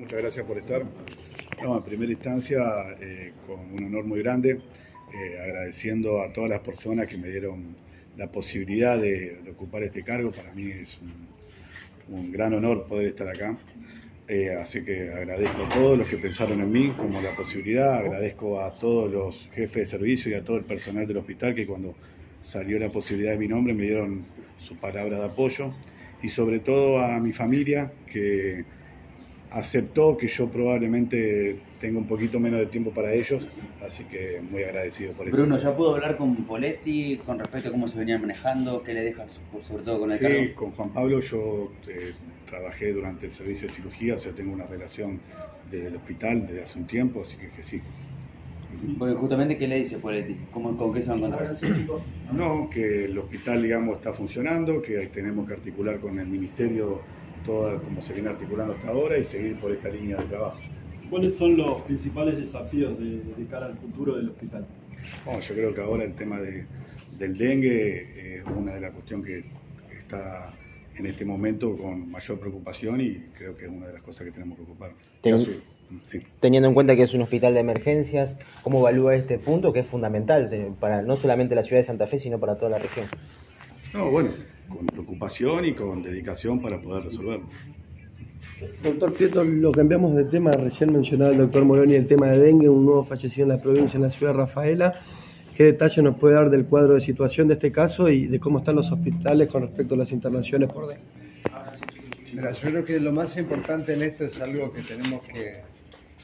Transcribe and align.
Muchas 0.00 0.22
gracias 0.22 0.46
por 0.46 0.56
estar. 0.56 0.82
No, 1.62 1.76
en 1.76 1.82
primera 1.82 2.10
instancia, 2.10 2.62
eh, 3.02 3.32
con 3.46 3.60
un 3.60 3.84
honor 3.84 4.06
muy 4.06 4.20
grande, 4.20 4.52
eh, 5.12 5.38
agradeciendo 5.38 6.22
a 6.22 6.32
todas 6.32 6.48
las 6.48 6.60
personas 6.60 7.06
que 7.06 7.18
me 7.18 7.28
dieron 7.28 7.76
la 8.16 8.32
posibilidad 8.32 8.98
de, 8.98 9.42
de 9.44 9.50
ocupar 9.50 9.82
este 9.82 10.02
cargo. 10.02 10.32
Para 10.32 10.54
mí 10.54 10.70
es 10.70 10.98
un, 12.08 12.32
gran 12.32 12.54
honor 12.54 12.86
poder 12.86 13.08
estar 13.08 13.28
acá. 13.28 13.58
Eh, 14.26 14.54
así 14.54 14.82
que 14.82 15.12
agradezco 15.12 15.64
a 15.64 15.68
todos 15.68 15.98
los 15.98 16.08
que 16.08 16.16
pensaron 16.16 16.62
en 16.62 16.72
mí 16.72 16.92
como 16.96 17.20
la 17.20 17.36
posibilidad, 17.36 17.98
agradezco 17.98 18.58
a 18.58 18.72
todos 18.72 19.12
los 19.12 19.50
jefes 19.52 19.82
de 19.82 19.86
servicio 19.86 20.32
y 20.32 20.34
a 20.34 20.42
todo 20.42 20.56
el 20.56 20.64
personal 20.64 21.06
del 21.06 21.18
hospital 21.18 21.54
que 21.54 21.66
cuando 21.66 21.94
salió 22.42 22.78
la 22.78 22.88
posibilidad 22.88 23.32
de 23.32 23.38
mi 23.38 23.48
nombre 23.48 23.74
me 23.74 23.82
dieron 23.82 24.24
su 24.60 24.76
palabra 24.76 25.18
de 25.18 25.26
apoyo 25.26 25.74
y 26.22 26.30
sobre 26.30 26.60
todo 26.60 27.00
a 27.00 27.20
mi 27.20 27.32
familia 27.34 27.92
que 28.10 28.64
aceptó 29.50 30.16
que 30.16 30.28
yo 30.28 30.48
probablemente 30.48 31.58
tenga 31.80 31.98
un 31.98 32.06
poquito 32.06 32.38
menos 32.38 32.60
de 32.60 32.66
tiempo 32.66 32.90
para 32.92 33.12
ellos, 33.12 33.44
así 33.84 34.04
que 34.04 34.40
muy 34.50 34.62
agradecido 34.62 35.12
por 35.12 35.26
eso. 35.26 35.36
Bruno, 35.36 35.58
¿ya 35.58 35.76
pudo 35.76 35.94
hablar 35.94 36.16
con 36.16 36.36
Poletti 36.44 37.18
con 37.24 37.38
respecto 37.38 37.68
a 37.68 37.72
cómo 37.72 37.88
se 37.88 37.98
venían 37.98 38.20
manejando? 38.20 38.82
¿Qué 38.82 38.94
le 38.94 39.02
deja 39.02 39.26
sobre 39.62 39.82
todo 39.82 40.00
con 40.00 40.12
el 40.12 40.18
Sí, 40.18 40.24
cargo? 40.24 40.54
con 40.54 40.70
Juan 40.72 40.90
Pablo 40.90 41.20
yo 41.20 41.72
eh, 41.88 42.12
trabajé 42.48 42.92
durante 42.92 43.26
el 43.26 43.32
servicio 43.32 43.66
de 43.68 43.74
cirugía, 43.74 44.14
o 44.14 44.18
sea, 44.18 44.32
tengo 44.32 44.52
una 44.52 44.66
relación 44.66 45.18
del 45.70 45.96
hospital 45.96 46.46
desde 46.46 46.62
hace 46.62 46.78
un 46.78 46.86
tiempo, 46.86 47.22
así 47.22 47.36
que, 47.36 47.50
que 47.50 47.62
sí. 47.62 47.80
Porque 48.98 49.14
justamente, 49.14 49.58
¿qué 49.58 49.66
le 49.66 49.76
dice 49.76 49.98
Poletti? 49.98 50.36
¿Cómo, 50.52 50.76
¿Con 50.76 50.92
qué 50.94 51.02
se 51.02 51.08
va 51.08 51.14
a 51.14 51.18
encontrar? 51.18 51.52
No, 52.32 52.70
que 52.70 53.06
el 53.06 53.18
hospital, 53.18 53.62
digamos, 53.62 53.96
está 53.96 54.12
funcionando, 54.12 54.80
que 54.80 54.96
tenemos 55.08 55.46
que 55.46 55.54
articular 55.54 55.98
con 55.98 56.18
el 56.18 56.26
ministerio 56.28 57.00
todo 57.44 57.82
como 57.82 58.02
se 58.02 58.12
viene 58.12 58.28
articulando 58.28 58.74
hasta 58.74 58.88
ahora 58.88 59.18
y 59.18 59.24
seguir 59.24 59.58
por 59.60 59.72
esta 59.72 59.88
línea 59.88 60.16
de 60.16 60.24
trabajo. 60.24 60.58
¿Cuáles 61.08 61.34
son 61.36 61.56
los 61.56 61.82
principales 61.82 62.38
desafíos 62.38 62.98
de, 62.98 63.20
de 63.36 63.46
cara 63.50 63.66
al 63.66 63.74
futuro 63.76 64.16
del 64.16 64.28
hospital? 64.30 64.66
Bueno, 65.24 65.40
yo 65.40 65.54
creo 65.54 65.74
que 65.74 65.80
ahora 65.80 66.04
el 66.04 66.14
tema 66.14 66.40
de- 66.40 66.66
del 67.18 67.36
dengue 67.36 68.36
es 68.38 68.44
una 68.46 68.74
de 68.74 68.80
las 68.80 68.92
cuestiones 68.92 69.26
que 69.26 69.44
está 69.98 70.52
en 70.96 71.06
este 71.06 71.24
momento 71.24 71.76
con 71.76 72.10
mayor 72.10 72.38
preocupación 72.38 73.00
y 73.00 73.14
creo 73.36 73.56
que 73.56 73.64
es 73.64 73.70
una 73.70 73.86
de 73.86 73.94
las 73.94 74.02
cosas 74.02 74.24
que 74.24 74.32
tenemos 74.32 74.56
que 74.58 74.64
ocupar. 74.64 74.92
Ten- 75.20 75.36
Caso- 75.38 75.50
sí. 76.06 76.20
Teniendo 76.38 76.68
en 76.68 76.74
cuenta 76.74 76.94
que 76.94 77.02
es 77.02 77.14
un 77.14 77.22
hospital 77.22 77.54
de 77.54 77.60
emergencias, 77.60 78.36
¿cómo 78.62 78.78
evalúa 78.80 79.14
este 79.16 79.38
punto 79.38 79.72
que 79.72 79.80
es 79.80 79.86
fundamental 79.86 80.48
para 80.78 81.02
no 81.02 81.16
solamente 81.16 81.54
la 81.54 81.62
ciudad 81.64 81.80
de 81.80 81.84
Santa 81.84 82.06
Fe, 82.06 82.18
sino 82.18 82.38
para 82.38 82.56
toda 82.56 82.70
la 82.70 82.78
región? 82.78 83.06
No, 83.92 84.10
bueno, 84.10 84.30
con 84.70 84.86
preocupación 84.86 85.64
y 85.66 85.74
con 85.74 86.02
dedicación 86.02 86.60
para 86.60 86.80
poder 86.80 87.04
resolverlo. 87.04 87.46
Doctor 88.82 89.12
Prieto, 89.12 89.44
lo 89.44 89.72
cambiamos 89.72 90.14
de 90.14 90.24
tema. 90.24 90.50
Recién 90.52 90.92
mencionaba 90.92 91.30
el 91.30 91.38
doctor 91.38 91.64
Moroni 91.64 91.94
el 91.94 92.06
tema 92.06 92.28
de 92.28 92.38
dengue, 92.38 92.68
un 92.68 92.84
nuevo 92.84 93.04
fallecido 93.04 93.44
en 93.44 93.50
la 93.50 93.60
provincia, 93.60 93.96
en 93.96 94.02
la 94.04 94.10
ciudad 94.10 94.32
de 94.32 94.38
Rafaela. 94.38 95.00
¿Qué 95.56 95.64
detalle 95.64 96.02
nos 96.02 96.16
puede 96.16 96.34
dar 96.34 96.48
del 96.48 96.64
cuadro 96.64 96.94
de 96.94 97.00
situación 97.00 97.48
de 97.48 97.54
este 97.54 97.70
caso 97.70 98.08
y 98.08 98.26
de 98.26 98.40
cómo 98.40 98.58
están 98.58 98.76
los 98.76 98.90
hospitales 98.90 99.48
con 99.48 99.62
respecto 99.62 99.94
a 99.94 99.98
las 99.98 100.12
internaciones 100.12 100.72
por 100.72 100.88
dengue? 100.88 101.02
Mira, 102.32 102.52
yo 102.52 102.70
creo 102.70 102.84
que 102.84 103.00
lo 103.00 103.12
más 103.12 103.36
importante 103.36 103.92
en 103.92 104.02
esto 104.02 104.24
es 104.24 104.40
algo 104.40 104.72
que 104.72 104.82
tenemos 104.82 105.22
que, 105.22 105.62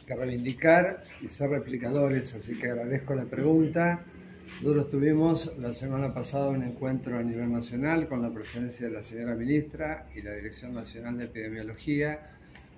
que 0.06 0.14
reivindicar 0.14 1.02
y 1.20 1.28
ser 1.28 1.50
replicadores, 1.50 2.34
así 2.34 2.56
que 2.58 2.70
agradezco 2.70 3.14
la 3.14 3.24
pregunta. 3.24 4.04
Nosotros 4.46 4.88
tuvimos 4.88 5.58
la 5.58 5.72
semana 5.72 6.14
pasada 6.14 6.48
un 6.48 6.62
encuentro 6.62 7.18
a 7.18 7.22
nivel 7.22 7.52
nacional 7.52 8.08
con 8.08 8.22
la 8.22 8.32
presencia 8.32 8.86
de 8.86 8.92
la 8.92 9.02
señora 9.02 9.34
ministra 9.34 10.06
y 10.14 10.22
la 10.22 10.32
Dirección 10.32 10.72
Nacional 10.72 11.18
de 11.18 11.24
Epidemiología, 11.24 12.30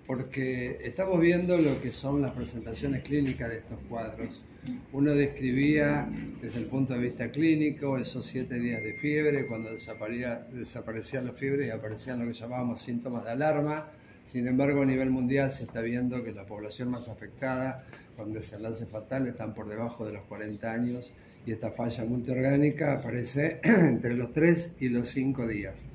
porque 0.07 0.79
estamos 0.83 1.21
viendo 1.21 1.57
lo 1.59 1.81
que 1.81 1.93
son 1.93 2.23
las 2.23 2.33
presentaciones 2.33 3.03
clínicas 3.03 3.51
de 3.51 3.59
estos 3.59 3.79
cuadros. 3.89 4.43
Uno 4.93 5.15
describía 5.15 6.09
desde 6.41 6.59
el 6.59 6.67
punto 6.67 6.95
de 6.95 7.01
vista 7.01 7.31
clínico 7.31 7.97
esos 7.97 8.25
siete 8.25 8.59
días 8.59 8.83
de 8.83 8.95
fiebre, 8.95 9.47
cuando 9.47 9.71
desaparecía, 9.71 10.47
desaparecían 10.53 11.27
las 11.27 11.37
fiebres 11.37 11.69
y 11.69 11.71
aparecían 11.71 12.19
lo 12.19 12.27
que 12.27 12.33
llamábamos 12.33 12.81
síntomas 12.81 13.25
de 13.25 13.31
alarma. 13.31 13.89
Sin 14.25 14.49
embargo, 14.49 14.83
a 14.83 14.87
nivel 14.87 15.11
mundial 15.11 15.51
se 15.51 15.65
está 15.65 15.81
viendo 15.83 16.25
que 16.25 16.33
la 16.33 16.45
población 16.45 16.91
más 16.91 17.09
afectada 17.09 17.85
con 18.17 18.33
desenlace 18.33 18.87
fatal 18.87 19.29
están 19.29 19.55
por 19.55 19.69
debajo 19.69 20.05
de 20.05 20.15
los 20.15 20.25
40 20.25 20.73
años 20.73 21.13
y 21.47 21.53
esta 21.53 21.71
falla 21.71 22.05
multiorgánica 22.05 22.95
aparece 22.95 23.61
entre 23.63 24.15
los 24.15 24.33
3 24.33 24.77
y 24.81 24.89
los 24.89 25.09
5 25.09 25.47
días. 25.47 25.87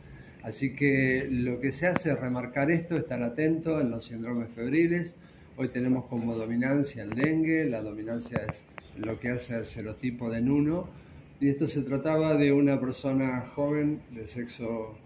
Así 0.43 0.75
que 0.75 1.27
lo 1.29 1.59
que 1.59 1.71
se 1.71 1.87
hace 1.87 2.11
es 2.11 2.19
remarcar 2.19 2.69
esto, 2.69 2.97
estar 2.97 3.21
atento 3.23 3.79
en 3.79 3.89
los 3.89 4.05
síndromes 4.05 4.49
febriles. 4.49 5.15
Hoy 5.55 5.69
tenemos 5.69 6.05
como 6.05 6.35
dominancia 6.35 7.03
el 7.03 7.11
dengue, 7.11 7.65
la 7.65 7.81
dominancia 7.81 8.37
es 8.49 8.65
lo 8.97 9.19
que 9.19 9.29
hace 9.29 9.55
el 9.55 9.65
serotipo 9.65 10.29
de 10.29 10.41
Nuno. 10.41 10.89
Y 11.39 11.49
esto 11.49 11.65
se 11.67 11.83
trataba 11.83 12.35
de 12.35 12.51
una 12.51 12.79
persona 12.79 13.51
joven 13.55 14.01
de 14.11 14.27
sexo 14.27 14.97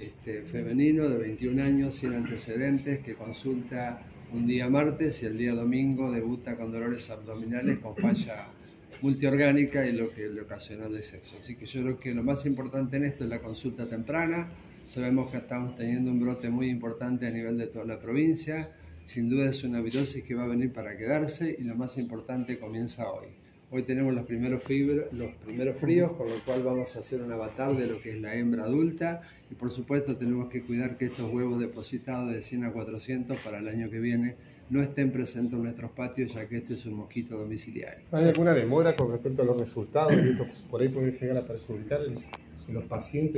este, 0.00 0.42
femenino 0.42 1.08
de 1.08 1.18
21 1.18 1.62
años 1.62 1.94
sin 1.94 2.14
antecedentes 2.14 3.00
que 3.00 3.14
consulta 3.14 4.02
un 4.32 4.46
día 4.46 4.68
martes 4.68 5.22
y 5.22 5.26
el 5.26 5.36
día 5.36 5.52
domingo 5.52 6.10
debuta 6.10 6.56
con 6.56 6.72
dolores 6.72 7.10
abdominales 7.10 7.78
con 7.78 7.94
falla 7.94 8.46
multiorgánica 9.00 9.86
y 9.86 9.92
lo 9.92 10.10
que 10.12 10.28
le 10.28 10.42
ocasionó 10.42 10.86
el 10.86 11.02
sexo. 11.02 11.36
Así 11.38 11.56
que 11.56 11.66
yo 11.66 11.82
creo 11.82 11.98
que 12.00 12.12
lo 12.14 12.22
más 12.22 12.44
importante 12.46 12.96
en 12.96 13.04
esto 13.04 13.24
es 13.24 13.30
la 13.30 13.40
consulta 13.40 13.88
temprana. 13.88 14.48
Sabemos 14.86 15.30
que 15.30 15.38
estamos 15.38 15.74
teniendo 15.74 16.10
un 16.10 16.20
brote 16.20 16.50
muy 16.50 16.68
importante 16.68 17.26
a 17.26 17.30
nivel 17.30 17.56
de 17.58 17.68
toda 17.68 17.84
la 17.84 17.98
provincia. 17.98 18.70
Sin 19.04 19.28
duda 19.28 19.48
es 19.48 19.64
una 19.64 19.80
virosis 19.80 20.22
que 20.22 20.34
va 20.34 20.44
a 20.44 20.48
venir 20.48 20.72
para 20.72 20.96
quedarse 20.96 21.56
y 21.58 21.64
lo 21.64 21.74
más 21.74 21.96
importante 21.98 22.58
comienza 22.58 23.10
hoy. 23.10 23.28
Hoy 23.70 23.84
tenemos 23.84 24.12
los 24.14 24.26
primeros, 24.26 24.62
fibro- 24.64 25.10
los 25.12 25.34
primeros 25.36 25.78
fríos, 25.78 26.12
con 26.12 26.26
lo 26.28 26.34
cual 26.44 26.62
vamos 26.62 26.94
a 26.94 26.98
hacer 27.00 27.22
un 27.22 27.32
avatar 27.32 27.74
de 27.74 27.86
lo 27.86 28.00
que 28.02 28.10
es 28.14 28.20
la 28.20 28.34
hembra 28.36 28.64
adulta 28.64 29.20
y 29.50 29.54
por 29.54 29.70
supuesto 29.70 30.16
tenemos 30.18 30.50
que 30.50 30.60
cuidar 30.62 30.98
que 30.98 31.06
estos 31.06 31.32
huevos 31.32 31.58
depositados 31.58 32.32
de 32.34 32.42
100 32.42 32.64
a 32.64 32.72
400 32.72 33.38
para 33.38 33.58
el 33.60 33.68
año 33.68 33.88
que 33.88 33.98
viene 33.98 34.34
no 34.72 34.82
estén 34.82 35.12
presentes 35.12 35.52
en 35.52 35.64
nuestros 35.64 35.90
patios 35.90 36.32
ya 36.32 36.48
que 36.48 36.56
este 36.56 36.74
es 36.74 36.86
un 36.86 36.94
mosquito 36.94 37.36
domiciliario. 37.36 38.06
¿Hay 38.10 38.24
alguna 38.24 38.54
demora 38.54 38.96
con 38.96 39.12
respecto 39.12 39.42
a 39.42 39.44
los 39.44 39.58
resultados? 39.58 40.14
Por 40.70 40.80
ahí 40.80 40.88
puede 40.88 41.12
llegar 41.12 41.36
a 41.36 41.46
perjudicar 41.46 42.00
los 42.68 42.84
pacientes 42.84 43.36